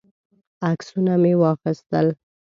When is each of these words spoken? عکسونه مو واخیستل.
عکسونه 0.69 1.13
مو 1.21 1.31
واخیستل. 1.41 2.07